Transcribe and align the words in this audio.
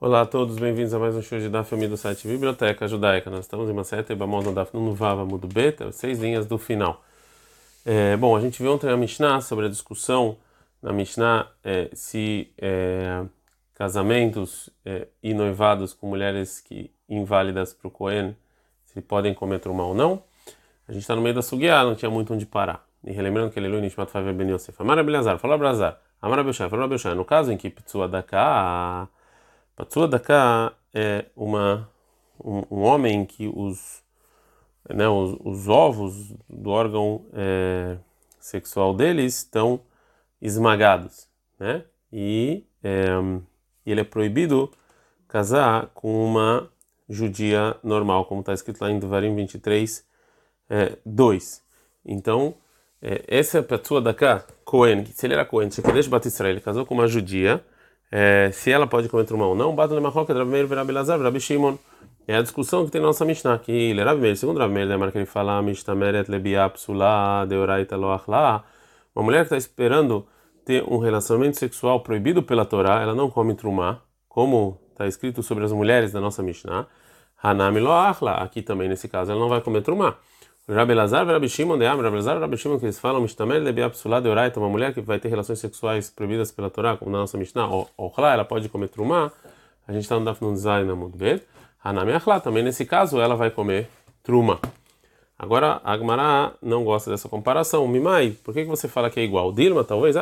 Olá 0.00 0.20
a 0.20 0.26
todos, 0.26 0.56
bem-vindos 0.60 0.94
a 0.94 0.98
mais 1.00 1.16
um 1.16 1.22
show 1.22 1.40
de 1.40 1.48
Daf 1.48 1.74
do 1.74 1.96
site 1.96 2.28
Biblioteca 2.28 2.86
Judaica. 2.86 3.28
Nós 3.30 3.40
estamos 3.40 3.68
em 3.68 3.72
uma 3.72 3.82
seta 3.82 4.12
Ebamon 4.12 4.42
no 4.42 4.52
Daf 4.52 4.72
Nunuvava 4.72 5.24
Mudo 5.24 5.48
Beta, 5.48 5.90
seis 5.90 6.20
linhas 6.20 6.46
do 6.46 6.56
final. 6.56 7.02
É, 7.84 8.16
bom, 8.16 8.36
a 8.36 8.40
gente 8.40 8.62
viu 8.62 8.72
ontem 8.72 8.88
a 8.88 8.96
Mishnah 8.96 9.40
sobre 9.40 9.66
a 9.66 9.68
discussão 9.68 10.36
na 10.80 10.92
Mishnah 10.92 11.48
é, 11.64 11.90
se 11.94 12.48
é, 12.58 13.24
casamentos 13.74 14.70
é, 14.86 15.08
e 15.20 15.34
noivados 15.34 15.94
com 15.94 16.06
mulheres 16.06 16.60
que 16.60 16.92
inválidas 17.08 17.74
para 17.74 17.88
o 17.88 17.90
Cohen 17.90 18.36
se 18.84 19.00
podem 19.00 19.34
comer 19.34 19.58
trumá 19.58 19.82
ou 19.82 19.96
não. 19.96 20.22
A 20.86 20.92
gente 20.92 21.02
está 21.02 21.16
no 21.16 21.22
meio 21.22 21.34
da 21.34 21.42
Sugiá, 21.42 21.82
não 21.82 21.96
tinha 21.96 22.08
muito 22.08 22.32
onde 22.32 22.46
parar. 22.46 22.86
E 23.02 23.10
relembrando 23.10 23.50
que 23.50 23.58
ele 23.58 23.66
é 23.66 23.80
Nishmat 23.80 24.12
Faver 24.12 24.32
Ben 24.32 24.48
Yosef. 24.48 24.80
Amara 24.80 25.02
Belazar, 25.02 25.40
falou 25.40 25.56
Abrazar. 25.56 25.98
Amara 26.22 26.44
Belshai, 26.44 26.68
falou 26.68 26.86
Belshai. 26.86 27.16
No 27.16 27.24
caso 27.24 27.50
em 27.50 27.56
que 27.56 27.68
Pitsua 27.68 28.06
Daka 28.06 29.08
Patsua 29.78 30.08
Daka 30.08 30.72
é 30.92 31.26
uma, 31.36 31.88
um, 32.44 32.64
um, 32.68 32.80
homem 32.80 33.24
que 33.24 33.46
os, 33.46 34.02
né, 34.92 35.08
os, 35.08 35.36
os 35.44 35.68
ovos 35.68 36.34
do 36.50 36.70
órgão 36.70 37.24
é, 37.32 37.96
sexual 38.40 38.92
deles 38.92 39.36
estão 39.36 39.80
esmagados, 40.42 41.28
né? 41.60 41.84
E 42.12 42.66
é, 42.82 43.06
ele 43.86 44.00
é 44.00 44.04
proibido 44.04 44.68
casar 45.28 45.86
com 45.94 46.24
uma 46.24 46.68
judia 47.08 47.76
normal, 47.84 48.24
como 48.24 48.40
está 48.40 48.52
escrito 48.52 48.80
lá 48.80 48.90
em 48.90 48.98
Devarim 48.98 49.32
23, 49.36 50.04
é, 50.70 50.98
2. 51.06 51.62
Então, 52.04 52.56
é, 53.00 53.22
essa 53.28 53.58
é 53.58 53.60
a 53.60 53.64
Patsua 53.64 54.02
Daka, 54.02 54.44
Cohen, 54.64 55.06
se 55.06 55.24
ele 55.24 55.34
era 55.34 55.44
Cohen, 55.44 55.70
Shekadesh 55.70 56.08
Bat 56.08 56.26
Israel, 56.26 56.54
ele 56.54 56.60
casou 56.60 56.84
com 56.84 56.94
uma 56.94 57.06
judia, 57.06 57.64
é, 58.10 58.50
se 58.52 58.70
ela 58.70 58.86
pode 58.86 59.08
comer 59.08 59.24
trumá 59.24 59.46
ou 59.46 59.54
não, 59.54 59.74
Bado 59.74 59.94
Lemachoka, 59.94 60.32
Rabi 60.32 60.50
Meir, 60.50 60.68
Rabi 60.68 60.92
Lazar, 60.92 61.20
Rabi 61.20 61.40
Shimon. 61.40 61.76
É 62.26 62.36
a 62.36 62.42
discussão 62.42 62.84
que 62.84 62.90
tem 62.90 63.00
na 63.00 63.06
nossa 63.06 63.24
Mishnah, 63.24 63.58
que 63.58 63.92
é 63.98 64.02
Rabi 64.02 64.20
Meir, 64.20 64.36
segundo 64.36 64.58
Rabi 64.58 64.74
Meir, 64.74 64.86
lembra 64.86 65.10
que 65.10 65.18
ele 65.18 65.26
fala, 65.26 65.62
Mishtameret 65.62 66.30
lebia 66.30 66.68
psula, 66.68 67.46
deoraita 67.46 67.96
loachla, 67.96 68.64
uma 69.14 69.24
mulher 69.24 69.40
que 69.40 69.54
está 69.54 69.56
esperando 69.56 70.26
ter 70.64 70.84
um 70.84 70.98
relacionamento 70.98 71.56
sexual 71.56 72.00
proibido 72.00 72.42
pela 72.42 72.66
Torá, 72.66 73.00
ela 73.00 73.14
não 73.14 73.30
come 73.30 73.54
trumá, 73.54 74.02
como 74.28 74.78
está 74.90 75.06
escrito 75.06 75.42
sobre 75.42 75.64
as 75.64 75.72
mulheres 75.72 76.12
da 76.12 76.20
nossa 76.20 76.42
Mishnah, 76.42 76.86
Hanami 77.42 77.80
loachla, 77.80 78.32
aqui 78.32 78.60
também 78.60 78.88
nesse 78.88 79.08
caso, 79.08 79.32
ela 79.32 79.40
não 79.40 79.48
vai 79.48 79.60
comer 79.62 79.82
trumá. 79.82 80.16
Rabi 80.70 80.92
Lazar 80.92 81.26
Rabi 81.26 81.48
Shimon 81.48 81.78
de 81.78 81.86
Am, 81.86 81.98
Rabi 81.98 82.16
Lazar 82.16 82.38
Rabi 82.38 82.58
Shimon 82.58 82.78
que 82.78 82.84
eles 82.84 82.98
falam 82.98 83.22
Mishtamel 83.22 83.64
de 83.64 83.72
Biapsulá 83.72 84.20
de 84.20 84.28
Oraita, 84.28 84.60
uma 84.60 84.68
mulher 84.68 84.92
que 84.92 85.00
vai 85.00 85.18
ter 85.18 85.30
relações 85.30 85.58
sexuais 85.58 86.10
proibidas 86.10 86.52
pela 86.52 86.68
Torá, 86.68 86.94
como 86.94 87.10
na 87.10 87.20
nossa 87.20 87.38
Mishnah, 87.38 87.66
ou 87.66 87.88
ela 88.18 88.44
pode 88.44 88.68
comer 88.68 88.88
trumá, 88.88 89.32
a 89.86 89.92
gente 89.94 90.02
está 90.02 90.18
no 90.18 90.26
Daf 90.26 90.44
Nunzai 90.44 90.84
na 90.84 90.94
Mudbet, 90.94 91.42
Hanami 91.82 92.12
Achla, 92.12 92.38
também 92.38 92.62
nesse 92.62 92.84
caso 92.84 93.18
ela 93.18 93.34
vai 93.34 93.50
comer 93.50 93.88
truma. 94.22 94.60
Agora, 95.38 95.80
Agmará 95.84 96.52
não 96.60 96.84
gosta 96.84 97.10
dessa 97.10 97.30
comparação. 97.30 97.88
Mimai, 97.88 98.36
por 98.44 98.52
que, 98.52 98.64
que 98.64 98.68
você 98.68 98.88
fala 98.88 99.08
que 99.08 99.20
é 99.20 99.22
igual? 99.22 99.52
Dilma, 99.52 99.84
talvez, 99.84 100.16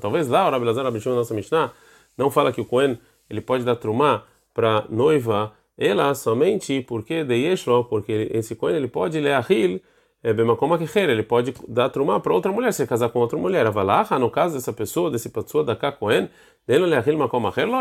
talvez 0.00 0.28
lá 0.28 0.46
o 0.46 0.50
Rabi 0.52 0.64
Lazar 0.64 0.84
Rabi 0.84 1.00
Shimon 1.00 1.14
na 1.14 1.20
nossa 1.20 1.34
Mishnah 1.34 1.72
não 2.16 2.30
fala 2.30 2.52
que 2.52 2.60
o 2.60 2.64
Cohen 2.64 2.96
ele 3.28 3.40
pode 3.40 3.64
dar 3.64 3.74
trumá 3.74 4.22
para 4.54 4.84
noiva 4.88 5.52
ela 5.76 6.14
somente 6.14 6.80
porque 6.82 7.24
de 7.24 7.34
Yeshlo, 7.34 7.84
porque 7.84 8.28
esse 8.32 8.54
Cohen 8.54 8.76
ele 8.76 8.88
pode 8.88 9.20
leahil 9.20 9.80
é 10.22 10.32
bemakom 10.32 10.72
akecher, 10.72 11.10
ele 11.10 11.24
pode 11.24 11.52
dar 11.66 11.88
trumá 11.88 12.20
para 12.20 12.32
outra 12.32 12.52
mulher, 12.52 12.72
se 12.72 12.86
casar 12.86 13.08
com 13.08 13.18
outra 13.18 13.36
mulher. 13.36 13.66
Avalaha, 13.66 14.20
no 14.20 14.30
caso 14.30 14.54
dessa 14.54 14.72
pessoa, 14.72 15.10
desse 15.10 15.28
pessoa 15.30 15.64
da 15.64 15.72
acher, 15.72 16.30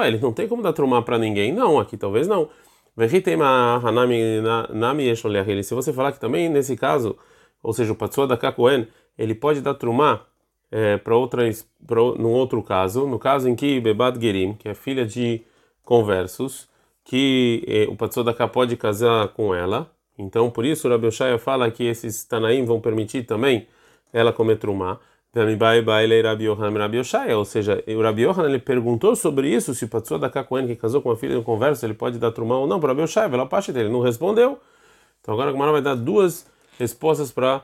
ele 0.07 0.17
não 0.19 0.33
tem 0.33 0.47
como 0.47 0.63
dar 0.63 0.73
trumá 0.73 1.03
para 1.03 1.19
ninguém. 1.19 1.53
Não, 1.53 1.79
aqui 1.79 1.95
talvez 1.95 2.27
não. 2.27 2.49
Se 5.63 5.75
você 5.75 5.93
falar 5.93 6.11
que 6.11 6.19
também 6.19 6.49
nesse 6.49 6.75
caso, 6.75 7.15
ou 7.61 7.73
seja, 7.73 7.91
o 7.91 7.95
pessoa 7.95 8.25
da 8.25 8.35
Cohen, 8.35 8.87
ele 9.17 9.35
pode 9.35 9.61
dar 9.61 9.75
trumá 9.75 10.25
é, 10.71 10.97
para 10.97 11.15
outras, 11.15 11.69
para 11.85 11.99
num 11.99 12.31
outro 12.31 12.63
caso, 12.63 13.05
no 13.07 13.19
caso 13.19 13.47
em 13.49 13.55
que 13.55 13.79
Bebad 13.79 14.19
Gerim, 14.19 14.53
que 14.53 14.67
é 14.67 14.73
filha 14.73 15.05
de 15.05 15.41
conversos, 15.83 16.67
que 17.03 17.63
eh, 17.67 17.87
o 17.89 17.95
Patsodaká 17.95 18.47
pode 18.47 18.75
casar 18.77 19.29
com 19.29 19.53
ela. 19.53 19.89
Então, 20.17 20.49
por 20.49 20.65
isso, 20.65 20.87
o 20.87 20.91
Rabi 20.91 21.07
Oshaya 21.07 21.37
fala 21.37 21.69
que 21.71 21.83
esses 21.83 22.23
Tanaim 22.23 22.65
vão 22.65 22.79
permitir 22.79 23.23
também 23.23 23.67
ela 24.13 24.31
comer 24.31 24.57
trumá. 24.57 24.99
Ou 27.35 27.45
seja, 27.45 27.83
o 27.87 28.01
Rabi 28.01 28.23
Yohanan 28.23 28.49
ele 28.49 28.59
perguntou 28.59 29.15
sobre 29.15 29.47
isso, 29.47 29.73
se 29.73 29.85
o 29.85 29.87
Patsodaká 29.87 30.43
Cohen 30.43 30.67
que 30.67 30.75
casou 30.75 31.01
com 31.01 31.09
a 31.09 31.15
filha 31.15 31.37
de 31.37 31.43
conversa, 31.43 31.85
ele 31.85 31.93
pode 31.93 32.19
dar 32.19 32.31
trumá 32.31 32.57
ou 32.57 32.67
não 32.67 32.79
para 32.79 32.87
o 32.87 32.89
Rabi 32.89 33.03
Oshaya. 33.03 33.29
Ela 33.33 33.45
parte 33.45 33.71
dele 33.71 33.89
não 33.89 34.01
respondeu. 34.01 34.59
Então, 35.21 35.33
agora 35.33 35.49
a 35.49 35.53
Gemara 35.53 35.71
vai 35.71 35.81
dar 35.81 35.95
duas 35.95 36.45
respostas 36.77 37.31
para 37.31 37.57
a 37.57 37.61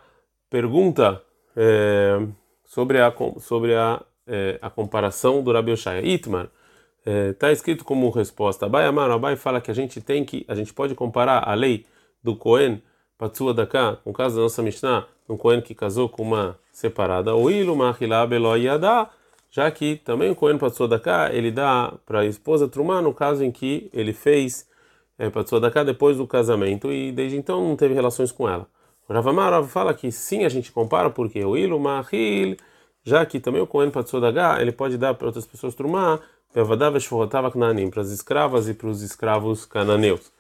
pergunta 0.50 1.22
é, 1.56 2.26
sobre 2.64 3.02
a, 3.02 3.14
sobre 3.40 3.76
a, 3.76 4.02
é, 4.26 4.58
a 4.62 4.70
comparação 4.70 5.44
do 5.44 5.52
Rabi 5.52 5.74
Oshaya. 5.74 6.02
Itmar 6.02 6.50
está 7.06 7.50
é, 7.50 7.52
escrito 7.52 7.86
como 7.86 8.10
resposta. 8.10 8.66
Abai 8.66 8.86
Amar, 8.86 9.10
Abai 9.12 9.36
fala 9.36 9.62
que 9.62 9.72
a 9.72 9.74
gente 9.74 10.02
tem 10.02 10.26
que, 10.26 10.46
a 10.48 10.56
gente 10.56 10.74
pode 10.74 10.96
comparar 10.96 11.48
a 11.48 11.54
lei 11.54 11.86
do 12.24 12.36
Cohen 12.36 12.82
Patsua 13.18 13.54
Daka, 13.54 14.00
com 14.04 14.12
o 14.12 14.14
caso 14.14 14.36
da 14.36 14.42
nossa 14.44 14.62
Mishnah, 14.62 15.08
um 15.28 15.38
Cohen 15.38 15.62
que 15.62 15.74
casou 15.74 16.08
com 16.08 16.24
uma 16.24 16.58
separada, 16.72 17.36
o 17.36 17.50
Ilu 17.50 17.76
Mahilá 17.76 18.28
Yadá, 18.58 19.10
já 19.50 19.72
que 19.72 19.96
também 19.96 20.30
o 20.30 20.36
Cohen 20.36 20.58
Patsua 20.58 20.88
Daka, 20.88 21.32
ele 21.34 21.52
dá 21.52 21.94
para 22.06 22.20
a 22.20 22.26
esposa 22.26 22.68
Trumá 22.68 23.02
no 23.02 23.14
caso 23.14 23.44
em 23.44 23.52
que 23.52 23.90
ele 23.94 24.14
fez 24.14 24.68
é, 25.18 25.30
Patsua 25.30 25.60
Daka 25.60 25.84
depois 25.84 26.18
do 26.18 26.28
casamento 26.28 26.92
e 26.92 27.12
desde 27.12 27.38
então 27.38 27.68
não 27.68 27.76
teve 27.76 27.94
relações 27.94 28.32
com 28.32 28.48
ela. 28.48 28.68
O 29.08 29.14
Ravamar 29.14 29.64
fala 29.64 29.94
que 29.94 30.12
sim, 30.12 30.44
a 30.44 30.50
gente 30.50 30.72
compara, 30.72 31.10
porque 31.10 31.44
o 31.44 31.58
Ilu 31.58 31.80
Mahil, 31.80 32.58
já 33.04 33.26
que 33.26 33.40
também 33.40 33.62
o 33.62 33.68
Cohen 33.68 33.90
Patsua 33.90 34.20
Daka, 34.20 34.62
ele 34.62 34.72
pode 34.72 34.98
dar 34.98 35.14
para 35.14 35.28
outras 35.28 35.46
pessoas 35.46 35.74
Trumá, 35.74 36.20
para 37.90 38.02
as 38.02 38.10
escravas 38.10 38.68
e 38.68 38.74
para 38.74 38.88
os 38.88 39.02
escravos 39.02 39.66
cananeus. 39.66 40.32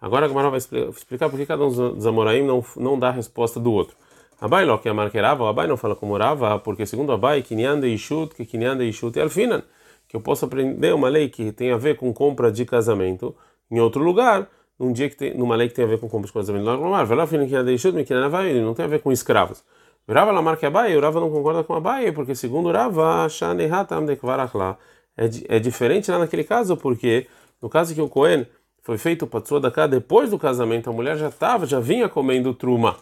Agora 0.00 0.24
a 0.24 0.28
Gamara 0.28 0.48
vai 0.48 0.58
explicar 0.58 1.28
por 1.28 1.38
que 1.38 1.44
cada 1.44 1.62
um 1.62 1.70
dos 1.70 2.06
Amoraim 2.06 2.42
não, 2.42 2.64
não 2.76 2.98
dá 2.98 3.08
a 3.08 3.12
resposta 3.12 3.60
do 3.60 3.70
outro. 3.70 3.94
Abai 4.40 4.64
lo 4.64 4.78
que 4.78 4.88
a 4.88 4.94
marquerava, 4.94 5.48
Abai 5.48 5.66
não 5.66 5.76
fala 5.76 5.94
como 5.94 6.16
Rava, 6.16 6.58
porque 6.58 6.86
segundo 6.86 7.12
Abai, 7.12 7.42
Kinyan 7.42 7.78
de 7.78 7.88
Ishut, 7.88 8.34
que 8.34 8.46
Kinyan 8.46 8.78
de 8.78 8.84
Ishut 8.88 9.18
é 9.18 9.22
alfinan, 9.22 9.62
que 10.08 10.16
eu 10.16 10.20
posso 10.22 10.46
aprender 10.46 10.94
uma 10.94 11.10
lei 11.10 11.28
que 11.28 11.52
tem 11.52 11.70
a 11.70 11.76
ver 11.76 11.96
com 11.96 12.10
compra 12.14 12.50
de 12.50 12.64
casamento 12.64 13.36
em 13.70 13.78
outro 13.78 14.02
lugar, 14.02 14.48
num 14.78 14.92
dia 14.92 15.10
que 15.10 15.16
tem, 15.16 15.36
numa 15.36 15.54
lei 15.54 15.68
que 15.68 15.74
tem 15.74 15.84
a 15.84 15.88
ver 15.88 16.00
com 16.00 16.08
compra 16.08 16.26
de 16.26 16.32
casamento 16.32 16.64
normal. 16.64 17.04
Vai 17.04 17.16
lá, 17.18 17.26
Kinyan 17.26 17.62
de 17.62 17.74
Ishut, 17.74 18.02
Kinyan 18.02 18.30
não 18.62 18.72
tem 18.72 18.86
a 18.86 18.88
ver 18.88 19.00
com 19.00 19.12
escravos. 19.12 19.62
Rava 20.08 20.32
lá 20.32 20.40
marca 20.40 20.66
Abai, 20.66 20.96
o 20.96 21.00
Rava 21.00 21.20
não 21.20 21.30
concorda 21.30 21.62
com 21.62 21.74
Abai, 21.74 22.10
porque 22.10 22.34
segundo 22.34 22.72
Rava, 22.72 23.28
Shanehatam 23.28 24.06
de 24.06 24.16
Kvarachla, 24.16 24.78
é, 25.20 25.56
é 25.56 25.58
diferente 25.58 26.10
lá 26.10 26.18
naquele 26.18 26.42
caso, 26.42 26.74
porque 26.78 27.26
no 27.60 27.68
caso 27.68 27.94
que 27.94 28.00
o 28.00 28.08
Cohen 28.08 28.46
foi 28.82 28.96
feito 28.96 29.26
para 29.26 29.60
da 29.60 29.70
cá 29.70 29.86
depois 29.86 30.30
do 30.30 30.38
casamento, 30.38 30.88
a 30.88 30.92
mulher 30.92 31.18
já 31.18 31.28
estava, 31.28 31.66
já 31.66 31.78
vinha 31.78 32.08
comendo 32.08 32.54
truma. 32.54 32.96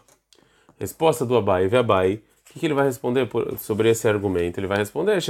Resposta 0.81 1.25
do 1.25 1.37
Abai, 1.37 1.69
Abai, 1.77 2.15
o 2.15 2.53
que, 2.53 2.59
que, 2.59 2.67
ele 2.67 2.75
vai 2.75 2.87
responder 2.87 3.27
por, 3.27 3.57
sobre 3.59 3.89
esse 3.91 4.09
argumento? 4.09 4.59
Ele 4.59 4.67
vai 4.67 4.79
responder, 4.79 5.21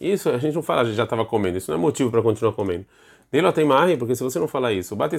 isso 0.00 0.30
a 0.30 0.38
gente 0.38 0.54
não 0.54 0.62
fala, 0.62 0.82
a 0.82 0.84
gente 0.84 0.94
já 0.94 1.04
estava 1.04 1.24
comendo, 1.24 1.58
isso 1.58 1.70
não 1.72 1.78
é 1.78 1.80
motivo 1.80 2.10
para 2.10 2.22
continuar 2.22 2.52
comendo. 2.52 2.84
Nele 3.32 3.50
tem 3.52 3.64
marre, 3.64 3.96
porque 3.96 4.14
se 4.14 4.22
você 4.22 4.38
não 4.38 4.46
falar 4.46 4.72
isso, 4.72 4.94
bate 4.94 5.16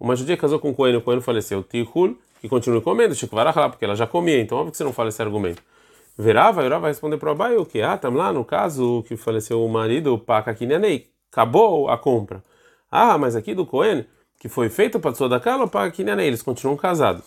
uma 0.00 0.16
judia 0.16 0.36
casou 0.36 0.58
com 0.58 0.70
o 0.70 0.74
Cohen, 0.74 0.96
o 0.96 1.02
Cohen 1.02 1.20
faleceu, 1.20 1.62
Tihul, 1.62 2.16
que 2.40 2.48
continue 2.48 2.80
comendo, 2.80 3.14
porque 3.68 3.84
ela 3.84 3.94
já 3.94 4.06
comia, 4.06 4.40
então 4.40 4.58
óbvio 4.58 4.72
que 4.72 4.78
você 4.78 4.84
não 4.84 4.92
fala 4.92 5.10
esse 5.10 5.22
argumento. 5.22 5.62
Verava, 6.22 6.62
Yorá 6.62 6.78
vai 6.78 6.92
responder 6.92 7.18
para 7.18 7.30
o 7.30 7.32
Abai 7.32 7.56
o 7.56 7.66
que? 7.66 7.82
Ah, 7.82 7.96
estamos 7.96 8.16
lá 8.16 8.32
no 8.32 8.44
caso 8.44 9.02
que 9.08 9.16
faleceu 9.16 9.64
o 9.64 9.68
marido, 9.68 10.16
Paca 10.16 10.54
Kinyanei, 10.54 11.08
acabou 11.30 11.88
a 11.88 11.98
compra. 11.98 12.42
Ah, 12.88 13.18
mas 13.18 13.34
aqui 13.34 13.54
do 13.54 13.66
Cohen, 13.66 14.06
que 14.38 14.48
foi 14.48 14.68
feito 14.68 15.00
para 15.00 15.10
Tzodakala, 15.10 15.66
Paca 15.66 15.90
Kinyanei, 15.90 16.28
eles 16.28 16.40
continuam 16.40 16.76
casados. 16.76 17.24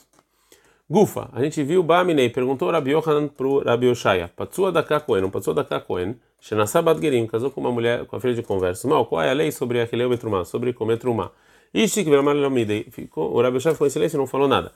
Gufa, 0.89 1.30
a 1.33 1.44
gente 1.44 1.62
viu 1.62 1.83
Baminei, 1.83 2.30
perguntou 2.30 2.71
Rabi 2.71 2.92
Yohanan 2.92 3.27
para 3.27 3.45
o 3.45 3.59
Rabi 3.59 3.89
Oshaya, 3.89 4.31
Patsua 4.33 4.71
da 4.71 4.86
um 5.25 5.30
Patsua 5.30 5.53
da 5.53 5.80
Cohen, 5.81 6.15
Shenasabat 6.39 7.01
Gerim, 7.01 7.27
casou 7.27 7.51
com 7.51 7.59
uma 7.59 7.71
mulher, 7.71 8.06
com 8.06 8.15
a 8.15 8.19
filha 8.21 8.33
de 8.33 8.44
conversa. 8.44 8.88
Mal, 8.88 9.06
qual 9.07 9.21
é 9.21 9.30
a 9.30 9.33
lei 9.33 9.51
sobre 9.51 9.81
aquele 9.81 10.07
Betrumá, 10.07 10.45
sobre 10.45 10.71
comer 10.71 10.98
trumá? 11.00 11.31
Ishik 11.74 12.09
Vermalomidei, 12.09 12.88
o 13.15 13.41
Rabi 13.41 13.57
Oshaya 13.57 13.74
ficou 13.74 13.88
em 13.88 13.89
silêncio 13.89 14.15
e 14.15 14.19
não 14.19 14.27
falou 14.27 14.48
nada. 14.48 14.71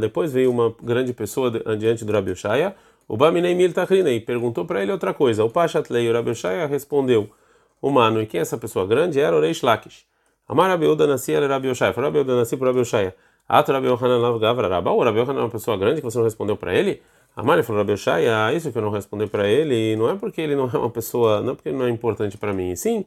Depois 0.00 0.32
veio 0.32 0.50
uma 0.50 0.74
grande 0.82 1.12
pessoa 1.12 1.50
diante 1.76 2.04
do 2.04 2.12
Rabi 2.12 2.30
Oshaya, 2.30 2.74
o 3.08 3.16
Baminei 3.16 3.54
Miltachrina, 3.54 4.10
e 4.10 4.20
perguntou 4.20 4.64
para 4.64 4.82
ele 4.82 4.92
outra 4.92 5.12
coisa. 5.12 5.44
O 5.44 5.50
Pashatlei, 5.50 6.08
o 6.08 6.12
Rabi 6.12 6.30
Oshaya 6.30 6.66
respondeu: 6.66 7.28
O 7.82 7.90
mano, 7.90 8.22
e 8.22 8.26
quem 8.26 8.38
é 8.38 8.42
essa 8.42 8.56
pessoa 8.56 8.86
grande? 8.86 9.18
Era 9.20 9.36
o 9.36 9.40
Reish 9.40 9.62
Lakish. 9.62 10.06
Amar 10.46 10.70
Rabi 10.70 10.86
Uda 10.86 11.06
nascia 11.06 11.36
era 11.36 11.48
Rabi 11.48 11.68
Oshaya. 11.68 11.92
Foi 11.92 12.02
Rabi 12.02 12.20
Uda 12.20 12.36
nascia 12.36 12.56
para 12.56 12.68
Rabi 12.68 12.80
Oshaya. 12.80 13.14
Ato 13.48 13.72
Rabi 13.72 13.86
Yohanan 13.88 14.18
Lav 14.18 14.38
Gavra 14.38 14.68
Rabba. 14.68 14.90
O 14.92 15.02
Rabi 15.02 15.18
Yohanan 15.18 15.40
é 15.40 15.42
uma 15.42 15.50
pessoa 15.50 15.76
grande 15.76 16.00
que 16.00 16.04
você 16.04 16.18
não 16.18 16.24
respondeu 16.24 16.56
para 16.56 16.74
ele? 16.74 17.02
A 17.38 17.42
Mari 17.44 17.62
falou, 17.62 17.82
Rabi 17.84 17.94
ah, 18.34 18.52
isso 18.52 18.72
que 18.72 18.78
eu 18.78 18.82
não 18.82 18.90
respondi 18.90 19.28
para 19.28 19.46
ele, 19.46 19.94
não 19.94 20.10
é 20.10 20.16
porque 20.16 20.40
ele 20.40 20.56
não 20.56 20.68
é 20.68 20.76
uma 20.76 20.90
pessoa, 20.90 21.40
não 21.40 21.52
é 21.52 21.54
porque 21.54 21.68
ele 21.68 21.78
não 21.78 21.86
é 21.86 21.88
importante 21.88 22.36
para 22.36 22.52
mim, 22.52 22.74
sim, 22.74 23.06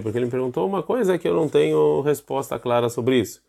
porque 0.00 0.18
ele 0.18 0.24
me 0.24 0.30
perguntou 0.30 0.66
uma 0.66 0.82
coisa 0.82 1.16
que 1.16 1.28
eu 1.28 1.34
não 1.34 1.48
tenho 1.48 2.00
resposta 2.00 2.58
clara 2.58 2.88
sobre 2.88 3.20
isso. 3.20 3.40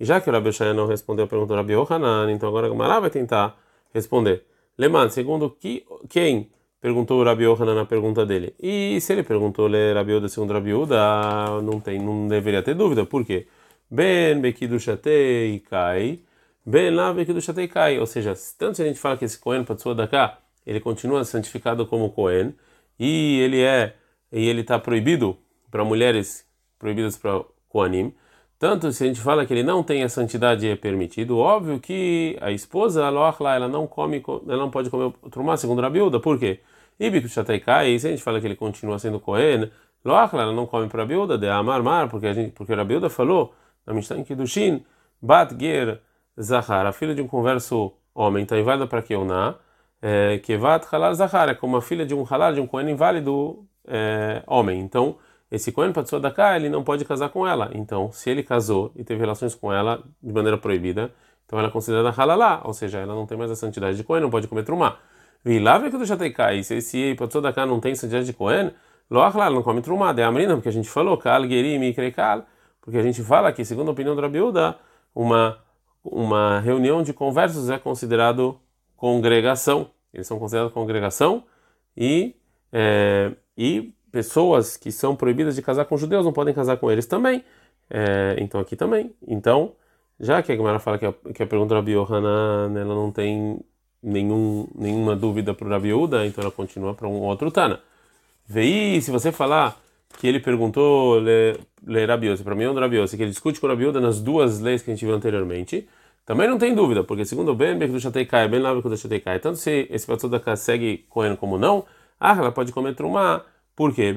E 0.00 0.04
já 0.04 0.20
que 0.20 0.28
o 0.28 0.32
Rabi 0.32 0.52
Shaya 0.52 0.74
não 0.74 0.86
respondeu 0.86 1.26
a 1.26 1.28
pergunta 1.28 1.54
do 1.54 1.56
Rabi 1.56 1.74
Yohanan, 1.74 2.32
então 2.32 2.48
agora 2.48 2.66
a 2.66 2.70
Gamara 2.70 3.00
vai 3.00 3.10
tentar 3.10 3.56
responder. 3.94 4.44
Leman, 4.76 5.10
segundo 5.10 5.48
que, 5.48 5.84
quem 6.08 6.50
perguntou 6.80 7.20
o 7.20 7.24
Rabi 7.24 7.44
Yohanan 7.44 7.74
na 7.76 7.84
pergunta 7.84 8.26
dele? 8.26 8.52
E 8.58 9.00
se 9.00 9.12
ele 9.12 9.22
perguntou 9.22 9.68
le 9.68 9.92
Rabi 9.92 10.14
Uda 10.14 10.28
segundo 10.28 10.52
Rabi 10.52 10.74
Uda, 10.74 11.60
não 11.62 11.78
tem, 11.80 12.00
não 12.00 12.26
deveria 12.26 12.62
ter 12.62 12.74
dúvida. 12.74 13.06
Por 13.06 13.24
quê? 13.24 13.46
Ben 13.88 14.40
bekidushatei 14.40 15.60
kai, 15.60 16.20
ben 16.66 16.90
lá 16.94 17.12
bekidushatei 17.12 17.68
kai. 17.68 17.98
Ou 18.00 18.06
seja, 18.06 18.34
tanto 18.58 18.76
se 18.76 18.82
a 18.82 18.86
gente 18.86 18.98
fala 18.98 19.16
que 19.16 19.24
esse 19.24 19.38
Cohen 19.38 19.62
Patsua 19.64 19.94
da 19.94 20.08
cá, 20.08 20.38
ele 20.66 20.80
continua 20.80 21.24
santificado 21.24 21.86
como 21.86 22.10
Cohen, 22.10 22.54
e 22.98 23.38
ele 23.40 23.60
é 23.60 23.94
e 24.32 24.48
ele 24.48 24.62
está 24.62 24.78
proibido 24.78 25.36
para 25.70 25.84
mulheres 25.84 26.46
proibidas 26.78 27.16
para 27.16 27.44
Koanim, 27.68 28.14
tanto 28.58 28.92
se 28.92 29.02
a 29.02 29.06
gente 29.08 29.20
fala 29.20 29.44
que 29.44 29.52
ele 29.52 29.64
não 29.64 29.82
tem 29.82 30.04
a 30.04 30.08
santidade 30.08 30.68
é 30.68 30.76
permitido, 30.76 31.36
óbvio 31.36 31.80
que 31.80 32.38
a 32.40 32.52
esposa, 32.52 33.04
ela 33.04 33.66
não 33.68 33.86
come, 33.88 34.22
ela 34.46 34.56
não 34.56 34.70
pode 34.70 34.88
comer 34.88 35.12
o 35.20 35.28
trumá, 35.28 35.56
segundo 35.56 35.80
a 35.80 35.82
Rabiúda, 35.82 36.20
por 36.20 36.38
quê? 36.38 36.60
Shataikai, 37.28 37.98
se 37.98 38.06
a 38.06 38.10
gente 38.10 38.22
fala 38.22 38.40
que 38.40 38.46
ele 38.46 38.54
continua 38.54 38.98
sendo 39.00 39.18
Kohen, 39.18 39.68
ela 40.04 40.52
não 40.52 40.66
come 40.66 40.88
para 40.88 41.02
a 41.02 41.04
Rabiúda, 41.04 41.36
de 41.36 41.48
Amar 41.48 41.82
Mar, 41.82 42.08
porque 42.08 42.26
a 42.26 42.32
gente, 42.32 42.52
porque 42.52 42.72
a 42.72 42.76
Rabiúda 42.76 43.10
falou 43.10 43.52
na 43.84 43.92
Mishnah 43.92 44.22
Kiddushin, 44.22 44.84
Bat 45.20 45.56
a 46.36 46.92
filha 46.92 47.14
de 47.14 47.22
um 47.22 47.26
converso 47.26 47.92
homem, 48.14 48.44
está 48.44 48.58
inválida 48.58 48.86
para 48.86 49.02
Keuná, 49.02 49.56
é, 50.00 50.38
Kevat 50.38 50.86
Halal 50.92 51.14
Zahar, 51.14 51.48
é 51.48 51.54
como 51.54 51.76
a 51.76 51.82
filha 51.82 52.06
de 52.06 52.14
um 52.14 52.22
halal, 52.22 52.52
de 52.52 52.60
um 52.60 52.66
Kohen 52.66 52.90
inválido 52.90 53.66
é, 53.86 54.42
homem. 54.46 54.80
Então, 54.80 55.16
esse 55.50 55.70
Kohen 55.72 55.92
Patsua 55.92 56.18
da 56.18 56.30
cá, 56.30 56.56
ele 56.56 56.68
não 56.68 56.82
pode 56.82 57.04
casar 57.04 57.28
com 57.28 57.46
ela. 57.46 57.70
Então, 57.74 58.10
se 58.12 58.30
ele 58.30 58.42
casou 58.42 58.92
e 58.96 59.04
teve 59.04 59.20
relações 59.20 59.54
com 59.54 59.72
ela 59.72 60.02
de 60.22 60.32
maneira 60.32 60.56
proibida, 60.56 61.12
então 61.44 61.58
ela 61.58 61.68
é 61.68 61.70
considerada 61.70 62.10
halalá, 62.10 62.62
ou 62.64 62.72
seja, 62.72 62.98
ela 62.98 63.14
não 63.14 63.26
tem 63.26 63.36
mais 63.36 63.50
a 63.50 63.56
santidade 63.56 63.96
de 63.96 64.04
Kohen, 64.04 64.22
não 64.22 64.30
pode 64.30 64.48
comer 64.48 64.64
trumá. 64.64 64.98
Vi 65.44 65.58
lá 65.58 65.78
que 65.80 65.96
do 65.96 66.06
Shateikai, 66.06 66.62
se 66.62 66.76
esse 66.76 67.14
Patsua 67.16 67.42
da 67.42 67.52
cá 67.52 67.66
não 67.66 67.80
tem 67.80 67.94
santidade 67.94 68.26
de 68.26 68.32
Kohen, 68.32 68.72
Loachla 69.10 69.50
não 69.50 69.62
come 69.62 69.82
trumá, 69.82 70.12
de 70.12 70.22
Amrina, 70.22 70.54
porque 70.54 70.70
a 70.70 70.72
gente 70.72 70.88
falou, 70.88 71.18
Kal 71.18 71.46
Gerim 71.46 71.82
e 71.82 71.92
Kreikal, 71.92 72.46
porque 72.80 72.98
a 72.98 73.02
gente 73.02 73.22
fala 73.22 73.52
que, 73.52 73.64
segundo 73.64 73.88
a 73.88 73.92
opinião 73.92 74.16
do 74.16 74.22
Rabiuda, 74.22 74.78
uma, 75.14 75.58
uma 76.02 76.60
reunião 76.60 77.02
de 77.02 77.12
conversos 77.12 77.68
é 77.68 77.78
considerado 77.78 78.58
congregação. 78.96 79.90
Eles 80.14 80.26
são 80.26 80.38
considerados 80.38 80.72
congregação 80.72 81.44
e, 81.96 82.36
é, 82.72 83.32
e 83.56 83.92
pessoas 84.10 84.76
que 84.76 84.92
são 84.92 85.16
proibidas 85.16 85.56
de 85.56 85.62
casar 85.62 85.84
com 85.86 85.96
judeus 85.96 86.24
não 86.24 86.32
podem 86.32 86.54
casar 86.54 86.76
com 86.76 86.90
eles 86.90 87.06
também. 87.06 87.44
É, 87.90 88.36
então 88.38 88.60
aqui 88.60 88.76
também. 88.76 89.12
Então, 89.26 89.72
já 90.20 90.42
que 90.42 90.52
a 90.52 90.56
Gemara 90.56 90.78
fala 90.78 90.98
que 90.98 91.06
a, 91.06 91.12
que 91.34 91.42
a 91.42 91.46
pergunta 91.46 91.70
do 91.70 91.74
Rabi 91.74 91.92
Yohanan 91.92 92.72
ela 92.78 92.94
não 92.94 93.10
tem 93.10 93.60
nenhum, 94.02 94.68
nenhuma 94.74 95.16
dúvida 95.16 95.54
para 95.54 95.66
o 95.66 95.70
Rabi 95.70 95.92
Uda, 95.92 96.26
então 96.26 96.42
ela 96.42 96.50
continua 96.50 96.94
para 96.94 97.08
um 97.08 97.20
outro 97.22 97.50
Tana. 97.50 97.80
Vei, 98.46 99.00
se 99.00 99.10
você 99.10 99.32
falar 99.32 99.80
que 100.18 100.26
ele 100.26 100.40
perguntou 100.40 101.18
le, 101.18 101.58
le 101.86 102.04
Rabi 102.04 102.28
Yossi, 102.28 102.42
para 102.44 102.54
mim 102.54 102.64
é 102.64 102.70
um 102.70 102.74
Rabi 102.74 102.96
Yossi, 102.96 103.16
que 103.16 103.22
ele 103.22 103.30
discute 103.30 103.60
com 103.60 103.66
o 103.66 103.70
Rabi 103.70 103.86
Uda 103.86 104.00
nas 104.00 104.20
duas 104.20 104.60
leis 104.60 104.82
que 104.82 104.90
a 104.90 104.94
gente 104.94 105.04
viu 105.04 105.14
anteriormente, 105.14 105.88
também 106.24 106.48
não 106.48 106.58
tem 106.58 106.74
dúvida, 106.74 107.02
porque 107.02 107.24
segundo 107.24 107.50
o 107.50 107.54
Ben 107.54 107.76
do 107.78 108.00
Shateikai, 108.00 108.48
Ben 108.48 108.60
Lave 108.60 108.80
do 108.80 108.96
Shateikai, 108.96 109.40
tanto 109.40 109.58
se 109.58 109.88
esse 109.90 110.06
Patsuda 110.06 110.40
segue 110.56 111.04
correndo 111.08 111.36
como 111.36 111.58
não, 111.58 111.84
ah, 112.22 112.36
ela 112.38 112.52
pode 112.52 112.72
comer 112.72 112.94
trumá, 112.94 113.44
por 113.74 113.94
quê? 113.94 114.14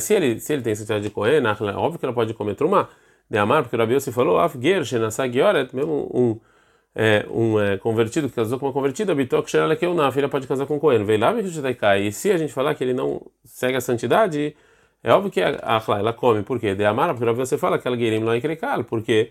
Se 0.00 0.14
ele, 0.14 0.40
se 0.40 0.52
ele 0.52 0.62
tem 0.62 0.74
santidade 0.74 1.04
de 1.04 1.10
Kohen, 1.10 1.36
é 1.36 1.76
óbvio 1.76 1.98
que 1.98 2.04
ela 2.04 2.14
pode 2.14 2.34
comer 2.34 2.54
trumá. 2.54 2.88
De 3.30 3.36
amar, 3.38 3.62
porque 3.62 3.76
o 3.76 3.78
Rabi 3.78 4.00
se 4.00 4.10
falou, 4.10 4.38
Afger, 4.38 4.84
Shenasagioret, 4.84 5.68
mesmo 5.74 6.10
um, 6.14 6.40
é, 6.94 7.26
um 7.30 7.60
é, 7.60 7.76
convertido 7.76 8.28
que 8.28 8.34
casou 8.34 8.58
com 8.58 8.66
uma 8.66 8.72
convertida, 8.72 9.14
Bitok 9.14 9.50
Sheralekeuná, 9.50 10.08
a 10.08 10.12
filha 10.12 10.28
pode 10.28 10.46
casar 10.46 10.66
com 10.66 10.80
Kohen. 10.80 11.04
Veio 11.04 11.20
lá, 11.20 11.32
E 11.98 12.10
se 12.10 12.32
a 12.32 12.38
gente 12.38 12.52
falar 12.52 12.74
que 12.74 12.82
ele 12.82 12.94
não 12.94 13.20
segue 13.44 13.76
a 13.76 13.80
santidade, 13.80 14.56
é 15.02 15.12
óbvio 15.12 15.30
que 15.30 15.40
a, 15.42 15.82
ela 15.98 16.12
come. 16.12 16.42
Por 16.42 16.58
quê? 16.58 16.74
De 16.74 16.84
amar, 16.84 17.14
porque 17.14 17.28
o 17.28 17.34
você 17.34 17.58
fala 17.58 17.78
que 17.78 17.86
ela 17.86 17.96
Gerim 17.96 18.24
lá 18.24 18.36
em 18.36 18.40
porque 18.88 19.30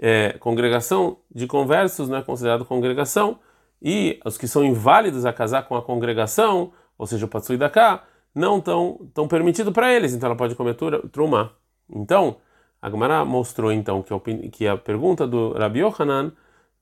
é, 0.00 0.32
congregação 0.40 1.18
de 1.32 1.46
conversos 1.46 2.08
não 2.08 2.18
é 2.18 2.22
considerado 2.22 2.64
congregação, 2.64 3.38
e 3.80 4.18
os 4.24 4.38
que 4.38 4.48
são 4.48 4.64
inválidos 4.64 5.24
a 5.26 5.32
casar 5.32 5.68
com 5.68 5.76
a 5.76 5.82
congregação, 5.82 6.72
ou 6.98 7.06
seja, 7.06 7.26
o 7.26 7.28
Patsui 7.28 7.56
da 7.56 7.68
cá, 7.68 8.04
não 8.34 8.60
tão, 8.60 9.08
tão 9.14 9.26
permitido 9.26 9.72
para 9.72 9.92
eles, 9.92 10.12
então 10.12 10.28
ela 10.28 10.36
pode 10.36 10.54
comer 10.54 10.76
truma. 11.10 11.52
Então, 11.88 12.36
a 12.80 12.90
Gemara 12.90 13.24
mostrou 13.24 13.72
então 13.72 14.02
que 14.02 14.12
a, 14.12 14.20
que 14.50 14.68
a 14.68 14.76
pergunta 14.76 15.26
do 15.26 15.52
Rabi 15.52 15.80
Yohanan 15.80 16.32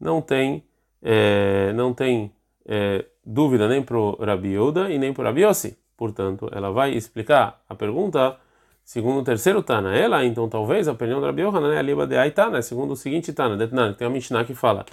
não 0.00 0.20
tem, 0.20 0.64
é, 1.02 1.72
não 1.72 1.94
tem 1.94 2.32
é, 2.66 3.04
dúvida 3.24 3.68
nem 3.68 3.82
para 3.82 3.96
o 3.96 4.16
Rabi 4.16 4.56
Yoda 4.56 4.90
e 4.90 4.98
nem 4.98 5.12
para 5.12 5.22
o 5.22 5.24
Rabi 5.24 5.42
Yossi. 5.42 5.78
Portanto, 5.96 6.50
ela 6.52 6.70
vai 6.70 6.92
explicar 6.92 7.62
a 7.68 7.74
pergunta 7.74 8.36
segundo 8.84 9.20
o 9.20 9.24
terceiro 9.24 9.62
Tana. 9.62 9.96
Ela, 9.96 10.24
então, 10.24 10.48
talvez 10.48 10.88
a 10.88 10.92
opinião 10.92 11.20
do 11.20 11.26
Rabi 11.26 11.42
Yohanan 11.42 11.72
é 11.74 11.78
a 11.78 11.82
liba 11.82 12.06
de 12.06 12.16
Aitana, 12.16 12.60
segundo 12.62 12.92
o 12.92 12.96
seguinte 12.96 13.32
Tana, 13.32 13.56
Detnan, 13.56 13.94
tem 13.94 14.06
uma 14.06 14.12
Mishnah 14.12 14.44
que 14.44 14.54
fala. 14.54 14.84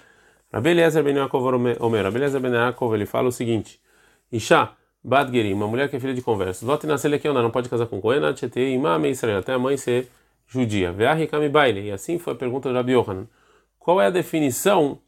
Rabi 0.53 0.69
Eliezer 0.69 1.03
ben 1.03 1.15
Yaakov 1.15 1.45
Omer, 1.79 2.03
Rabi 2.03 2.17
Eliezer 2.17 2.39
ben 2.39 2.53
Yaakov, 2.53 2.93
ele 2.93 3.05
fala 3.05 3.29
o 3.29 3.31
seguinte, 3.31 3.79
Isha, 4.31 4.69
Badgeri, 5.03 5.53
uma 5.53 5.67
mulher 5.67 5.89
que 5.89 5.95
é 5.95 5.99
filha 5.99 6.13
de 6.13 6.21
converso. 6.21 6.65
Lot 6.65 6.85
nascelekeona, 6.85 7.41
não 7.41 7.49
pode 7.49 7.67
casar 7.69 7.87
com 7.87 7.99
Koena, 7.99 8.33
Tchetei, 8.33 8.73
Imame 8.73 9.09
Israel, 9.09 9.39
até 9.39 9.53
a 9.53 9.59
mãe 9.59 9.75
ser 9.77 10.09
judia. 10.47 10.91
Veahi 10.91 11.27
Baile. 11.49 11.87
E 11.87 11.91
assim 11.91 12.19
foi 12.19 12.33
a 12.33 12.35
pergunta 12.35 12.69
do 12.69 12.75
Rabi 12.75 12.91
Yohanan. 12.93 13.27
Qual 13.79 13.99
é 13.99 14.07
a 14.07 14.11
definição 14.11 14.99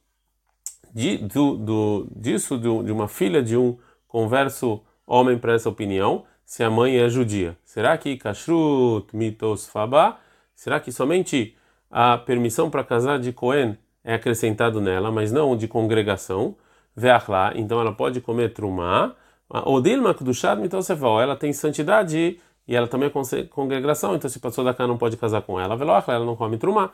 de, 0.94 1.18
do, 1.18 1.58
do, 1.58 2.08
disso, 2.16 2.58
de 2.58 2.92
uma 2.92 3.08
filha 3.08 3.44
de 3.44 3.56
um 3.56 3.78
converso 4.08 4.82
homem 5.06 5.38
para 5.38 5.54
essa 5.54 5.70
opinião, 5.70 6.24
se 6.46 6.64
a 6.64 6.70
mãe 6.70 6.98
é 6.98 7.08
judia? 7.08 7.56
Será 7.64 7.98
que 7.98 8.18
Kashrut 8.18 9.16
Mitos 9.16 9.68
Faba? 9.68 10.18
Será 10.56 10.80
que 10.80 10.92
somente 10.92 11.56
a 11.92 12.18
permissão 12.18 12.70
para 12.70 12.84
casar 12.84 13.20
de 13.20 13.32
Cohen 13.32 13.78
é 14.04 14.16
acrescentado 14.16 14.82
nela, 14.82 15.12
mas 15.12 15.32
não 15.32 15.56
de 15.56 15.68
congregação? 15.68 16.56
Veachla, 16.96 17.54
então 17.56 17.80
ela 17.80 17.92
pode 17.92 18.22
comer 18.22 18.54
trumá 18.54 19.16
Odilma 19.54 20.14
Kudushat 20.14 20.60
Mitosefal, 20.60 21.22
ela 21.22 21.36
tem 21.36 21.54
santidade 21.54 22.40
e 22.68 22.76
ela 22.76 22.88
também 22.88 23.08
é 23.10 23.44
congregação, 23.44 24.16
então 24.16 24.30
se 24.30 24.40
passou 24.40 24.64
da 24.64 24.74
cá 24.74 24.88
não 24.88 24.98
pode 24.98 25.16
casar 25.18 25.42
com 25.42 25.60
ela, 25.60 25.76
ela 26.08 26.26
não 26.26 26.36
come 26.36 26.58
trumá. 26.58 26.92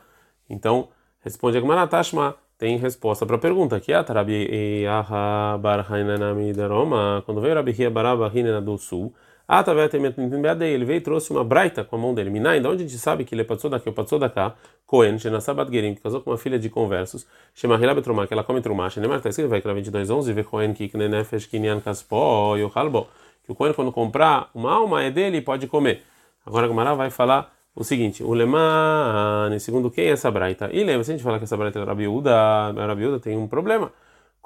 Então, 0.49 0.89
responde 1.21 1.57
a 1.57 1.61
Gemara 1.61 1.87
Tashma, 1.87 2.35
tem 2.57 2.75
resposta 2.77 3.25
para 3.25 3.37
a 3.37 3.39
pergunta, 3.39 3.79
que 3.79 3.93
é 3.93 4.03
Tarabi 4.03 4.85
Aha 4.85 5.57
Barhainanami 5.61 6.51
Daroma, 6.51 7.23
quando 7.25 7.39
veio 7.39 7.55
Rabi 7.55 7.71
Hia 7.71 8.61
do 8.61 8.77
Sul, 8.77 9.13
ah, 9.51 9.63
tá 9.63 9.73
ele 9.73 10.85
veio 10.85 10.97
e 10.97 11.01
trouxe 11.01 11.31
uma 11.31 11.43
braita 11.43 11.83
com 11.83 11.95
a 11.95 11.99
mão 11.99 12.13
dele. 12.13 12.29
Minai, 12.29 12.59
de 12.59 12.67
onde 12.67 12.83
a 12.83 12.87
gente 12.87 12.99
sabe 12.99 13.25
que 13.25 13.33
ele 13.33 13.43
passou 13.43 13.67
daqui, 13.67 13.91
passou 13.91 14.19
da 14.19 14.29
cá, 14.29 14.53
Cohen, 14.85 15.17
Shenasabat 15.17 15.71
Gerim, 15.71 15.95
que 15.95 16.01
casou 16.01 16.21
com 16.21 16.29
uma 16.29 16.37
filha 16.37 16.59
de 16.59 16.69
conversos, 16.69 17.25
chama 17.55 17.75
Hila 17.77 17.95
Betrumá, 17.95 18.27
que 18.27 18.33
ela 18.35 18.43
come 18.43 18.61
trumá, 18.61 18.91
Shenemar, 18.91 19.17
está 19.17 19.29
escrito, 19.29 19.49
vai 19.49 19.59
que 19.59 19.67
22:11, 19.67 20.33
vê 20.33 20.43
Cohen, 20.43 20.71
que 20.71 20.87
Knenefesh, 20.87 21.47
Kinyan 21.47 21.79
Kaspó, 21.79 22.57
Yohalbo, 22.57 23.07
que 23.43 23.51
o 23.51 23.55
Cohen, 23.55 23.73
quando 23.73 23.91
comprar 23.91 24.51
uma 24.53 24.71
alma, 24.71 25.01
é 25.01 25.09
dele 25.09 25.37
e 25.37 25.41
pode 25.41 25.65
comer. 25.65 26.03
Agora 26.45 26.67
a 26.67 26.69
Gamara 26.69 26.93
vai 26.93 27.09
falar 27.09 27.51
o 27.75 27.83
seguinte: 27.83 28.23
o 28.23 28.35
Leman, 28.35 29.57
segundo 29.57 29.89
quem 29.89 30.05
é 30.05 30.09
essa 30.09 30.29
braita? 30.29 30.69
E 30.71 30.83
lembra, 30.83 31.03
se 31.03 31.09
a 31.09 31.13
gente 31.15 31.23
falar 31.23 31.39
que 31.39 31.45
essa 31.45 31.57
braita 31.57 31.79
é 31.79 31.83
Rabiúda, 31.83 32.71
Rabiúda 32.71 33.19
tem 33.19 33.35
um 33.35 33.47
problema. 33.47 33.91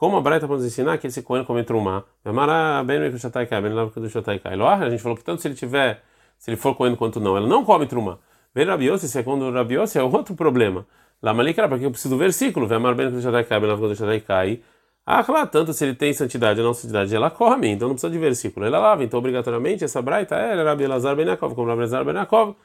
Como 0.04 0.18
a 0.18 0.22
Braita 0.22 0.46
pode 0.50 0.66
ensinar 0.66 0.98
que 0.98 1.08
esse 1.08 1.22
Cohen 1.22 1.46
come 1.46 1.64
trumá? 1.64 2.04
A 2.26 2.32
gente 4.90 5.02
falou 5.02 5.16
que 5.18 5.24
tanto 5.24 5.42
se 5.42 5.48
ele 5.48 5.56
tiver, 5.56 6.04
se 6.38 6.52
ele 6.52 6.58
for 6.58 6.76
Cohen 6.76 6.94
quanto 6.94 7.22
não, 7.22 7.38
ela 7.38 7.48
não 7.48 7.64
come 7.64 7.86
trumá. 7.86 8.18
Vem 8.54 8.66
Rabiose, 8.66 9.08
segundo 9.08 9.50
Rabiose, 9.50 9.98
é 9.98 10.04
outro 10.04 10.36
problema. 10.36 10.86
Lá 11.22 11.34
Malikra, 11.34 11.70
porque 11.70 11.86
eu 11.86 11.90
preciso 11.90 12.16
do 12.16 12.20
versículo. 12.20 12.68
Ah, 15.06 15.24
claro, 15.24 15.48
tanto 15.48 15.72
se 15.72 15.86
ele 15.86 15.96
tem 15.96 16.12
santidade 16.12 16.60
ou 16.60 16.66
não 16.66 16.74
santidade, 16.74 17.16
ela 17.16 17.32
come, 17.32 17.70
então 17.70 17.88
não 17.88 17.96
precisa 17.96 18.12
de 18.12 18.20
versículo. 18.20 18.66
Ela 18.66 18.80
lava, 18.80 19.06
então 19.06 19.18
obrigatoriamente 19.18 19.86
essa 19.86 20.02
Braita 20.02 20.36
é 20.36 20.62
Rabi 20.62 20.84
Elazar 20.84 21.16
Ben 21.16 21.28
Yaakov, 21.28 21.56
como 21.56 21.70
Rabi 21.70 21.80
Elazar 21.80 22.04
Ben 22.04 22.16
Yaakov, 22.16 22.58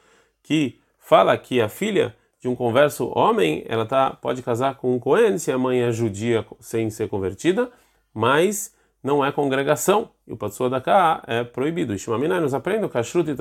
que 0.43 0.81
fala 0.99 1.39
que 1.39 1.61
a 1.61 1.69
filha 1.69 2.17
de 2.41 2.49
um 2.49 2.55
converso 2.55 3.11
homem, 3.15 3.65
ela 3.69 3.85
tá, 3.85 4.11
pode 4.11 4.43
casar 4.43 4.77
com 4.77 4.95
um 4.95 4.99
Cohen 4.99 5.39
se 5.39 5.51
a 5.51 5.59
mãe 5.59 5.81
é 5.81 5.91
judia 5.91 6.47
sem 6.61 6.89
ser 6.89 7.09
convertida, 7.09 7.71
mas 8.15 8.75
não 9.03 9.25
é 9.25 9.33
congregação. 9.33 10.11
E 10.27 10.33
o 10.33 10.37
Patsua 10.37 10.71
da 10.71 10.81
Ka 10.81 11.23
é 11.27 11.43
proibido. 11.43 11.95
E 11.95 11.99
nos 12.41 12.55
aprende 12.55 12.85
o 12.85 12.89
Kashrut 12.89 13.31
e 13.31 13.35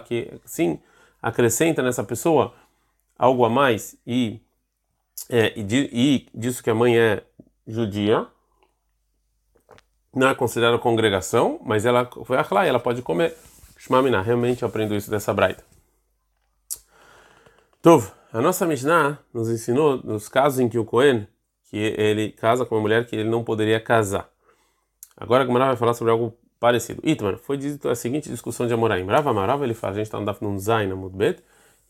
que 0.00 0.32
sim, 0.44 0.78
acrescenta 1.22 1.82
nessa 1.82 2.04
pessoa 2.04 2.52
algo 3.18 3.44
a 3.44 3.50
mais 3.50 3.96
e, 4.06 4.40
é, 5.30 5.52
e, 5.56 5.62
e, 5.92 6.26
disso 6.34 6.62
que 6.62 6.70
a 6.70 6.74
mãe 6.74 6.98
é 6.98 7.22
judia, 7.66 8.26
não 10.14 10.28
é 10.28 10.34
considerada 10.34 10.78
congregação, 10.78 11.60
mas 11.64 11.86
ela 11.86 12.08
foi 12.24 12.36
lá 12.54 12.66
e 12.66 12.68
ela 12.68 12.80
pode 12.80 13.00
comer. 13.00 13.34
Shmamina, 13.78 14.20
realmente 14.20 14.64
aprendo 14.64 14.94
isso 14.94 15.10
dessa 15.10 15.32
braita. 15.32 15.71
Tov, 17.82 18.12
a 18.32 18.40
nossa 18.40 18.64
Mishnah 18.64 19.18
nos 19.34 19.50
ensinou 19.50 20.00
nos 20.04 20.28
casos 20.28 20.60
em 20.60 20.68
que 20.68 20.78
o 20.78 20.84
Cohen, 20.84 21.26
que 21.68 21.76
ele 21.76 22.30
casa 22.30 22.64
com 22.64 22.76
uma 22.76 22.80
mulher 22.80 23.04
que 23.08 23.16
ele 23.16 23.28
não 23.28 23.42
poderia 23.42 23.80
casar. 23.80 24.30
Agora 25.16 25.42
a 25.42 25.46
Gemara 25.48 25.66
vai 25.66 25.76
falar 25.76 25.92
sobre 25.94 26.12
algo 26.12 26.32
parecido. 26.60 27.02
Itmar, 27.02 27.38
foi 27.38 27.56
dito 27.56 27.88
a 27.88 27.96
seguinte 27.96 28.28
discussão 28.28 28.68
de 28.68 28.72
Amoraim. 28.72 29.04
Rava 29.04 29.32
Marava, 29.32 29.64
ele 29.64 29.74
fala, 29.74 29.94
a 29.94 29.96
gente 29.96 30.06
está 30.06 30.20
no 30.20 30.24
Dafnun 30.24 30.60
Zain, 30.60 30.86
na 30.86 30.94
Mudbet, 30.94 31.42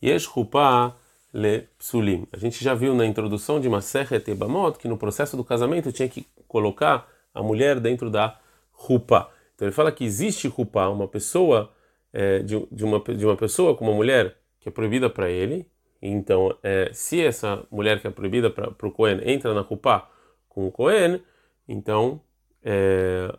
Yesh 0.02 0.24
Rupa 0.24 0.96
le 1.30 1.68
Psulim. 1.76 2.26
A 2.32 2.38
gente 2.38 2.64
já 2.64 2.72
viu 2.72 2.94
na 2.94 3.04
introdução 3.04 3.60
de 3.60 3.68
Masechet 3.68 4.30
Ebamot 4.30 4.78
que 4.78 4.88
no 4.88 4.96
processo 4.96 5.36
do 5.36 5.44
casamento 5.44 5.92
tinha 5.92 6.08
que 6.08 6.26
colocar 6.48 7.06
a 7.34 7.42
mulher 7.42 7.78
dentro 7.78 8.08
da 8.08 8.40
Rupa. 8.70 9.28
Então 9.54 9.68
ele 9.68 9.74
fala 9.74 9.92
que 9.92 10.04
existe 10.04 10.48
Rupa, 10.48 10.88
uma 10.88 11.06
pessoa, 11.06 11.70
é, 12.14 12.38
de, 12.38 12.66
de, 12.72 12.82
uma, 12.82 12.98
de 12.98 13.26
uma 13.26 13.36
pessoa 13.36 13.76
com 13.76 13.84
uma 13.84 13.94
mulher 13.94 14.38
que 14.58 14.70
é 14.70 14.72
proibida 14.72 15.10
para 15.10 15.28
ele, 15.28 15.70
então, 16.02 16.58
é, 16.64 16.90
se 16.92 17.24
essa 17.24 17.64
mulher 17.70 18.00
que 18.00 18.08
é 18.08 18.10
proibida 18.10 18.50
para 18.50 18.86
o 18.88 18.90
Cohen 18.90 19.20
entra 19.24 19.54
na 19.54 19.60
Rupa 19.60 20.08
com 20.48 20.66
o 20.66 20.72
Cohen, 20.72 21.22
então 21.68 22.20
é, 22.60 23.32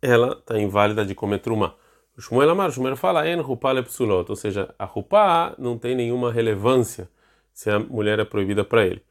ela 0.00 0.34
está 0.38 0.56
inválida 0.56 1.04
de 1.04 1.12
comer 1.12 1.40
truma. 1.40 1.74
O 2.16 2.20
Shmuel 2.20 2.50
Amar, 2.50 2.68
o 2.68 2.72
Shmuel 2.72 2.96
fala, 2.96 3.28
en 3.28 3.40
Rupa 3.40 3.72
lepsulot, 3.72 4.30
ou 4.30 4.36
seja, 4.36 4.72
a 4.78 4.84
Rupa 4.84 5.56
não 5.58 5.76
tem 5.76 5.96
nenhuma 5.96 6.30
relevância 6.30 7.10
se 7.52 7.68
a 7.68 7.80
mulher 7.80 8.20
é 8.20 8.24
proibida 8.24 8.64
para 8.64 8.86
ele. 8.86 9.02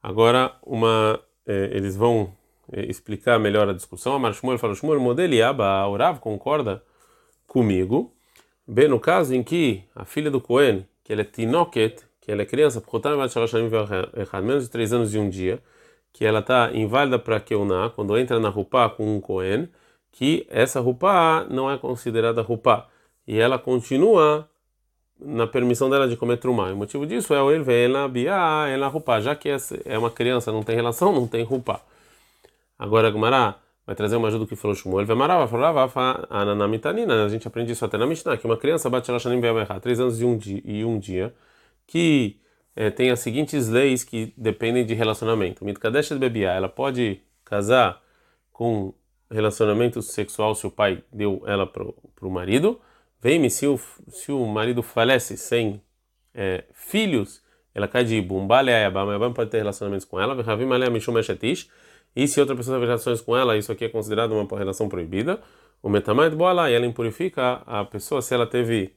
Agora, 0.00 0.56
uma, 0.62 1.18
é, 1.44 1.70
eles 1.72 1.96
vão 1.96 2.32
é, 2.70 2.84
explicar 2.84 3.40
melhor 3.40 3.68
a 3.68 3.72
discussão. 3.72 4.14
Amar 4.14 4.32
Shmuel 4.32 4.58
fala, 4.58 4.76
Shmuel 4.76 5.00
modeliaba, 5.00 5.88
Urav 5.88 6.20
concorda 6.20 6.84
comigo, 7.48 8.14
bem 8.64 8.86
no 8.86 9.00
caso 9.00 9.34
em 9.34 9.42
que 9.42 9.82
a 9.92 10.04
filha 10.04 10.30
do 10.30 10.40
Cohen 10.40 10.86
que 11.04 11.12
ela 11.12 11.22
é 11.22 11.24
tinoket, 11.24 12.04
que 12.20 12.30
ela 12.30 12.42
é 12.42 12.46
criança, 12.46 12.82
menos 14.42 14.64
de 14.64 14.70
três 14.70 14.92
anos 14.92 15.14
e 15.14 15.18
um 15.18 15.28
dia, 15.28 15.60
que 16.12 16.24
ela 16.24 16.40
está 16.40 16.70
inválida 16.72 17.18
para 17.18 17.40
Keuná, 17.40 17.90
quando 17.90 18.16
entra 18.18 18.38
na 18.38 18.48
Rupá 18.48 18.88
com 18.88 19.16
um 19.16 19.20
Cohen, 19.20 19.68
que 20.10 20.46
essa 20.50 20.80
Rupá 20.80 21.46
não 21.50 21.70
é 21.70 21.78
considerada 21.78 22.42
Rupá. 22.42 22.88
E 23.26 23.38
ela 23.38 23.58
continua 23.58 24.48
na 25.24 25.46
permissão 25.46 25.88
dela 25.88 26.08
de 26.08 26.16
comer 26.16 26.36
trumá. 26.38 26.72
O 26.72 26.76
motivo 26.76 27.06
disso 27.06 27.32
é 27.34 27.42
o 27.42 27.50
ele 27.50 27.62
vem 27.62 27.88
na 27.88 28.08
bia, 28.08 28.34
ela 28.68 28.88
rupá, 28.88 29.20
já 29.20 29.34
que 29.34 29.48
é 29.84 29.98
uma 29.98 30.10
criança, 30.10 30.50
não 30.50 30.62
tem 30.62 30.74
relação, 30.74 31.12
não 31.12 31.26
tem 31.26 31.44
rupá. 31.44 31.80
Agora 32.78 33.10
Gumará 33.10 33.56
vai 33.86 33.94
trazer 33.94 34.16
uma 34.16 34.28
ajuda 34.28 34.46
que 34.46 34.56
falou 34.56 34.74
Shmuel, 34.74 35.06
Vemarava, 35.06 35.46
falava, 35.48 36.26
ananamitanina, 36.30 37.24
a 37.24 37.28
gente 37.28 37.46
aprende 37.46 37.72
isso 37.72 37.84
até 37.84 37.98
na 37.98 38.06
Mishnah, 38.06 38.36
que 38.36 38.46
uma 38.46 38.56
criança 38.56 38.88
bate 38.88 39.10
Lashanim 39.10 39.40
Be'amerá, 39.40 39.80
três 39.80 39.98
anos 39.98 40.20
e 40.20 40.24
um 40.24 40.36
dia, 40.36 40.62
e 40.64 40.84
um 40.84 40.98
dia 40.98 41.34
que 41.86 42.40
é, 42.74 42.90
tem 42.90 43.10
as 43.10 43.20
seguintes 43.20 43.68
leis 43.68 44.04
que 44.04 44.32
dependem 44.36 44.86
de 44.86 44.94
relacionamento. 44.94 45.64
Mitkadesh 45.64 46.08
de 46.10 46.18
Bebiá, 46.18 46.52
ela 46.52 46.68
pode 46.68 47.20
casar 47.44 48.00
com 48.52 48.94
relacionamento 49.30 50.00
sexual 50.00 50.54
se 50.54 50.66
o 50.66 50.70
pai 50.70 51.02
deu 51.12 51.42
ela 51.46 51.66
para 51.66 51.84
o 52.20 52.30
marido. 52.30 52.80
Vem-me, 53.20 53.50
se 53.50 53.66
o, 53.66 53.78
se 54.08 54.32
o 54.32 54.46
marido 54.46 54.82
falece 54.82 55.36
sem 55.36 55.82
é, 56.34 56.64
filhos, 56.72 57.42
ela 57.74 57.88
cai 57.88 58.04
de 58.04 58.20
Bumbale 58.20 58.70
Ayabam, 58.70 59.08
Ayabam 59.08 59.32
pode 59.32 59.50
ter 59.50 59.58
relacionamentos 59.58 60.04
com 60.04 60.20
ela. 60.20 60.34
Vechavim 60.34 60.70
Alea 60.72 60.90
Mishum 60.90 61.18
Eshetish 61.18 61.68
e 62.14 62.28
se 62.28 62.40
outra 62.40 62.54
pessoa 62.54 62.76
teve 62.76 62.86
relações 62.86 63.20
com 63.20 63.36
ela, 63.36 63.56
isso 63.56 63.72
aqui 63.72 63.84
é 63.86 63.88
considerado 63.88 64.32
uma 64.32 64.58
relação 64.58 64.88
proibida. 64.88 65.40
O 65.82 65.88
metamai 65.88 66.30
de 66.30 66.36
boa 66.36 66.70
e 66.70 66.74
ela 66.74 66.86
impurifica 66.86 67.62
a 67.66 67.84
pessoa 67.84 68.22
se 68.22 68.34
ela 68.34 68.46
teve, 68.46 68.94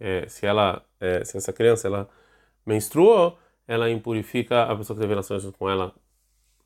é, 0.00 0.26
se 0.28 0.46
ela, 0.46 0.84
é, 1.00 1.24
se 1.24 1.36
essa 1.36 1.52
criança 1.52 1.88
ela 1.88 2.08
menstruou, 2.64 3.38
ela 3.66 3.90
impurifica 3.90 4.62
a 4.64 4.76
pessoa 4.76 4.96
que 4.96 5.00
teve 5.00 5.12
relações 5.12 5.44
com 5.58 5.68
ela, 5.68 5.92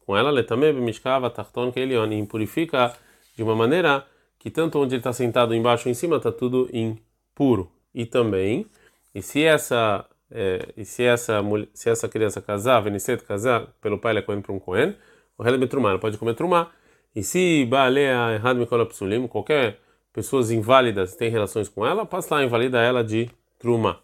com 0.07 0.17
ela, 0.17 0.31
letame 0.31 0.73
bemishkava 0.73 1.31
tarton 1.31 1.73
kelion, 1.73 2.13
impurifica 2.13 2.95
de 3.37 3.43
uma 3.43 3.55
maneira 3.55 4.07
que 4.39 4.51
tanto 4.51 4.79
onde 4.79 4.95
ele 4.95 5.01
está 5.01 5.13
sentado 5.13 5.55
embaixo 5.55 5.89
ou 5.89 5.91
em 5.91 5.95
cima 5.95 6.17
está 6.17 6.31
tudo 6.31 6.69
impuro. 6.73 7.71
E 7.95 8.07
também, 8.07 8.67
e 9.15 9.23
se 9.23 9.43
essa 9.43 10.07
é, 10.31 10.73
e 10.77 10.85
se 10.85 11.03
essa 11.03 11.43
se 11.73 11.91
essa 11.91 12.09
criança 12.09 12.41
casar, 12.41 12.81
venicet 12.81 13.23
casar, 13.25 13.67
pelo 13.81 13.99
pai 13.99 14.13
ela 14.13 14.21
é 14.21 14.23
coen 14.23 14.41
para 14.41 14.53
um 14.53 14.59
coen, 14.59 14.95
o 15.39 15.47
Hele 15.47 15.57
Betrumá, 15.57 15.91
ela 15.91 15.99
pode 15.99 16.19
comer 16.19 16.35
trumá. 16.35 16.71
E 17.15 17.23
se 17.23 17.65
Baalea 17.65 18.35
errado 18.35 18.59
Mikola 18.59 18.85
Psulim, 18.85 19.27
qualquer 19.29 19.79
pessoas 20.13 20.51
inválidas 20.51 21.15
tem 21.15 21.31
relações 21.31 21.69
com 21.69 21.87
ela, 21.87 22.05
passa 22.05 22.35
lá, 22.35 22.45
invalida 22.45 22.81
ela 22.81 23.05
de 23.05 23.31
truma. 23.59 24.01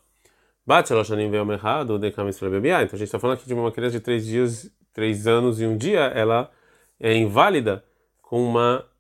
Bate 0.67 0.93
ela 0.93 1.05
já 1.05 1.15
nem 1.15 1.31
veio 1.31 1.51
errado, 1.53 1.99
de 1.99 2.11
para 2.13 2.49
beber. 2.49 2.73
Então 2.83 2.95
a 2.95 2.99
gente 2.99 3.03
está 3.03 3.19
falando 3.19 3.37
aqui 3.37 3.47
de 3.47 3.53
uma 3.53 3.71
criança 3.71 3.99
de 3.99 4.01
três 4.01 4.25
dias, 4.25 4.71
três 4.93 5.27
anos 5.27 5.61
e 5.61 5.67
um 5.67 5.77
dia, 5.77 6.01
ela 6.01 6.51
é 6.99 7.15
inválida 7.15 7.85
com 8.23 8.55
um 8.55 8.55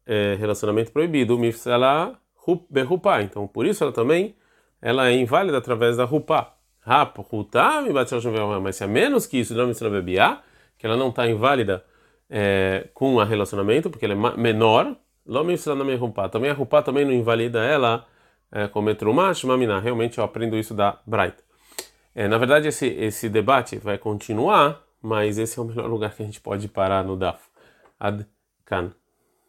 é, 0.05 0.35
relacionamento 0.35 0.93
proibido. 0.93 1.38
Mifsala 1.38 2.19
berrupá. 2.69 3.23
Então 3.23 3.47
por 3.47 3.64
isso 3.64 3.83
ela 3.83 3.93
também 3.93 4.35
ela 4.83 5.09
é 5.09 5.12
inválida 5.12 5.57
através 5.57 5.97
da 5.97 6.05
rupá. 6.05 6.53
Rap, 6.83 7.17
rutá, 7.31 7.81
me 7.81 7.91
bate 7.91 8.14
mas 8.61 8.76
se 8.76 8.85
é 8.85 8.87
menos 8.87 9.26
que 9.26 9.38
isso, 9.38 9.55
não 9.55 9.67
me 9.67 9.75
bebiá, 9.91 10.43
que 10.76 10.85
ela 10.85 10.99
não 10.99 11.09
está 11.09 11.26
inválida 11.26 11.83
é, 12.28 12.88
com 12.95 13.21
a 13.21 13.25
relacionamento, 13.25 13.90
porque 13.90 14.04
ele 14.04 14.14
é 14.14 14.37
menor. 14.37 14.97
Também 16.31 16.50
a 16.50 16.54
Rupá 16.54 16.83
também 16.83 17.04
não 17.04 17.12
invalida 17.12 17.64
ela 17.64 18.07
é, 18.52 18.69
comer 18.69 18.95
Trumá, 18.95 19.33
Shmamina. 19.35 19.81
Realmente 19.81 20.19
eu 20.19 20.25
aprendo 20.25 20.57
isso 20.57 20.75
da 20.75 21.00
Bright. 21.07 21.37
É, 22.14 22.28
na 22.28 22.38
verdade, 22.38 22.69
esse, 22.69 22.87
esse 22.87 23.28
debate 23.28 23.76
vai 23.78 23.99
continuar, 23.99 24.83
mas 25.02 25.38
esse 25.38 25.59
é 25.59 25.62
o 25.62 25.64
melhor 25.64 25.90
lugar 25.90 26.14
que 26.14 26.23
a 26.23 26.26
gente 26.26 26.40
pode 26.40 26.69
parar 26.69 27.02
no 27.04 27.16
DAF. 27.16 27.40
Ad. 27.99 28.26